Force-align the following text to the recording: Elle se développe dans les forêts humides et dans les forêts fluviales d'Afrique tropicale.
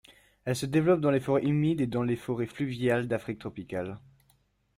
Elle 0.45 0.55
se 0.55 0.65
développe 0.65 0.99
dans 0.99 1.11
les 1.11 1.19
forêts 1.19 1.43
humides 1.45 1.79
et 1.79 1.85
dans 1.85 2.01
les 2.01 2.15
forêts 2.15 2.47
fluviales 2.47 3.07
d'Afrique 3.07 3.37
tropicale. 3.37 3.99